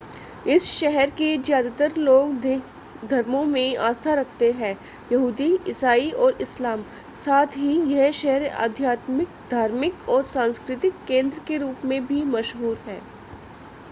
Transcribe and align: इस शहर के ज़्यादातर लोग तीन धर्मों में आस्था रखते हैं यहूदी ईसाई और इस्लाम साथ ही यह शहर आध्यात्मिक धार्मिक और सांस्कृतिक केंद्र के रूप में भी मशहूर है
इस 0.47 0.63
शहर 0.69 1.09
के 1.09 1.25
ज़्यादातर 1.39 1.95
लोग 1.97 2.39
तीन 2.41 2.61
धर्मों 3.07 3.43
में 3.45 3.75
आस्था 3.79 4.13
रखते 4.13 4.51
हैं 4.53 4.71
यहूदी 5.11 5.51
ईसाई 5.69 6.09
और 6.23 6.41
इस्लाम 6.41 6.83
साथ 7.15 7.57
ही 7.57 7.77
यह 7.93 8.11
शहर 8.21 8.47
आध्यात्मिक 8.63 9.37
धार्मिक 9.51 10.09
और 10.09 10.25
सांस्कृतिक 10.35 11.05
केंद्र 11.07 11.41
के 11.47 11.57
रूप 11.59 11.85
में 11.85 12.05
भी 12.07 12.23
मशहूर 12.27 12.77
है 12.87 13.01